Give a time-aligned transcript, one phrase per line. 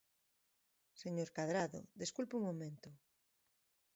[1.01, 2.89] Señor Cadrado, desculpe un momento.